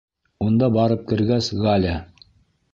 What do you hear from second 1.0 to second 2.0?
кергәс, Галя: